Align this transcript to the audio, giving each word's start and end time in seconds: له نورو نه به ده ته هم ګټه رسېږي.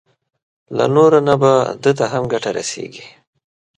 له 0.77 0.85
نورو 0.95 1.19
نه 1.27 1.35
به 1.41 1.53
ده 1.83 1.91
ته 1.97 2.05
هم 2.13 2.23
ګټه 2.33 2.49
رسېږي. 2.57 3.05